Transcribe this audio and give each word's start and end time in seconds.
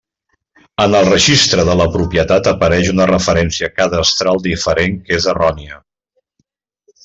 En 0.85 0.95
el 0.99 1.09
Registre 1.09 1.65
de 1.67 1.75
la 1.81 1.87
Propietat 1.97 2.49
apareix 2.53 2.91
una 2.95 3.07
referència 3.11 3.69
cadastral 3.83 4.43
diferent 4.49 4.99
que 5.05 5.21
és 5.23 5.33
errònia. 5.35 5.81